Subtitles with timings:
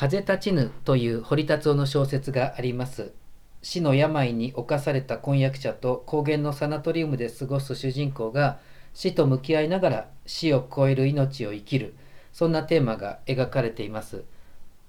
[0.00, 3.12] 風立ちぬという堀達夫の小説があります。
[3.60, 8.60] 死の病に侵された婚約者と高原のサナトリウムで過ごす主人公が
[8.94, 11.92] 死と向き合いながら死を超える命を生きる、
[12.32, 14.24] そんなテーマが描かれています。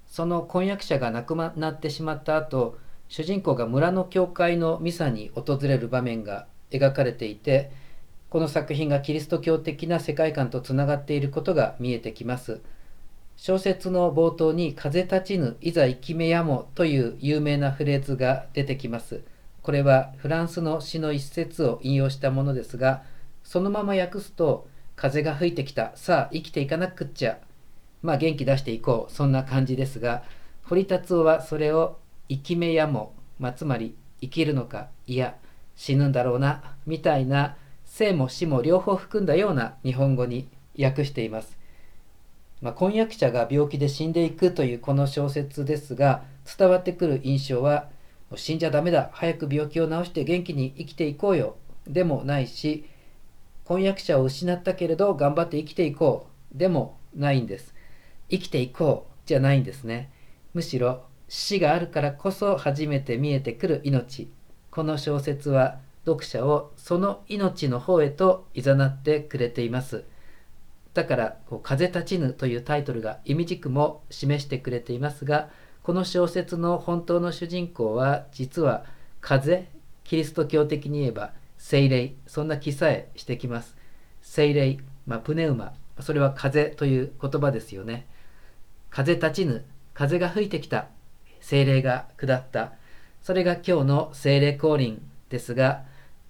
[0.08, 2.78] その婚約者が亡くなってしまった後、
[3.10, 7.74] 主人公が村の教会のミサに訪れる場面が描かれていて、
[8.30, 12.62] この作品がキリスト教的な世界観とつながっていることが見えてきます。
[13.44, 19.24] 小説の冒頭に「風立ちぬいざ生きめやも」という有名なフレーズが出てきます。
[19.64, 23.02] これはフランスの詩の一節を引用したものですが、
[23.44, 25.92] そのまま訳すと「風が吹いてきた。
[25.96, 27.40] さあ生きていかなくっちゃ」
[28.04, 29.12] まあ元気出していこう。
[29.12, 30.22] そんな感じですが
[30.62, 31.98] 堀達夫はそれを
[32.30, 34.90] 「生きめやも」まあ、つまり生きるのか。
[35.08, 35.36] いや
[35.76, 36.76] 死ぬんだろうな。
[36.86, 40.48] みたいな生も死も両方含んだような日本語に
[40.80, 41.60] 訳しています。
[42.62, 46.24] まあ、婚約者が病気で死んでいくというこの小説ですが
[46.58, 47.90] 伝わってくる印象は
[48.36, 51.56] 死んじゃダメだ早く病気を治して元気に生きていこうよ
[51.88, 52.86] でもないし
[53.66, 57.74] 婚約者を失ったけれど頑張って生きていこうでもないんです。
[58.30, 60.12] 生きていこうじゃないんですね。
[60.54, 64.30] むしろ死があるからこそ初めて見えてくる命。
[64.70, 70.04] この小説は読者をその命の方へと誘ってくれています。
[70.94, 75.50] だからこう「風立ちぬ」というタイトルが意味軸も示してくれていますが
[75.84, 78.86] この小説の本当の主人公は実は
[79.20, 79.68] 風
[80.04, 83.76] キリスト教的に言えば精霊そんな気さえしてきます。
[84.22, 88.08] 精霊、まあ、プネウマそれは風という言葉ですよね。
[88.90, 90.88] 風立ちぬ風が吹いてきた
[91.40, 92.74] 精霊が下った。
[93.22, 95.84] それが今日の精霊降臨ですが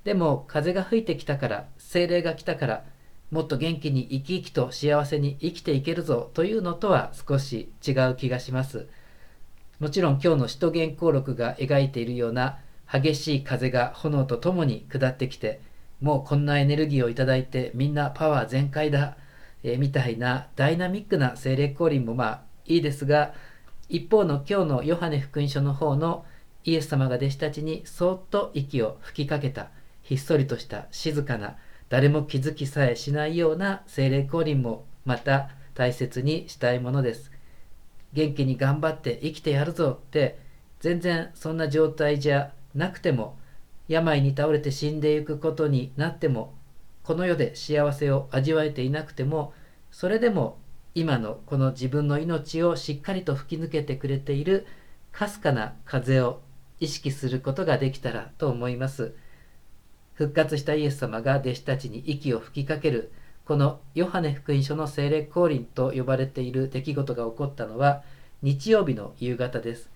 [0.03, 2.83] でも風が吹いてきたから精霊が来たから
[3.31, 8.87] もっと元気に生き生きと幸せに生きていけるぞというのとは少し違う気がします。
[9.79, 12.59] もちろん今日の使徒原稿録が描いているような
[12.91, 15.61] 激しい風が炎とともに下ってきて
[16.01, 19.15] もうこんなエネルギーをいただいてみんなパワー全開だ、
[19.63, 23.33] えー、みたいなダイナミックな精霊降臨もまあいいですが
[23.87, 26.25] 一方の今日のヨハネ福音書の方の
[26.63, 29.69] イエス様が弟子たちにそーっと息を吹きかけた
[30.03, 31.55] ひっそりとした静かな
[31.91, 37.31] 誰も気づきさえしないような精霊降臨もまた大切にしたいものです。
[38.13, 40.39] 元気に頑張って生きてやるぞって
[40.79, 43.37] 全然そんな状態じゃなくても
[43.89, 46.53] 病に倒れて死んでいくことになっても
[47.03, 49.51] この世で幸せを味わえていなくても
[49.91, 50.59] それでも
[50.95, 54.65] 今のこの自分の命をしっかりと吹き抜けてくれている
[55.11, 56.39] かすかな風を
[56.79, 59.13] 意識することができたらと思います。
[60.21, 63.11] 復活したイエス様が弟子たちに息を吹きかける
[63.43, 68.03] このヨハネ福音書の聖霊降臨と呼ばれている出来事が起こったのは
[68.43, 69.89] 日曜日の夕方です。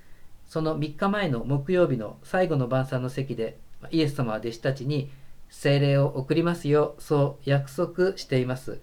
[0.47, 3.59] その3日前の木曜日の最後の晩餐の席で
[3.91, 5.11] イエス様は弟子たちに
[5.51, 8.81] 聖霊を送りますよそう約束しています。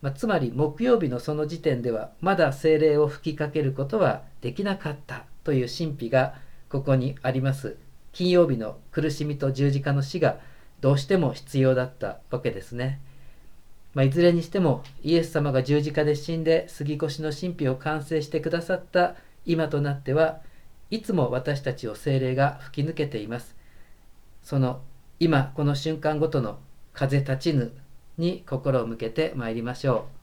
[0.00, 6.34] まあ、つまり木曜日のその時点ではまだ聖霊を吹きかけることはできなかったという神秘が
[6.68, 7.76] ここにあります。
[8.10, 10.38] 金曜日の苦しみと十字架の死が
[10.82, 13.00] どうしても必要だったわけですね。
[13.94, 19.14] まあ、いずれにしてもイエス様が十字架で死んで杉越の神秘を完成してくださった
[19.46, 20.40] 今となっては
[20.90, 23.54] いつも私たちを精霊が吹き抜けています。
[24.42, 24.80] その
[25.20, 26.58] 今この瞬間ごとの
[26.92, 27.72] 風立ちぬ
[28.18, 30.21] に心を向けてまいりましょう。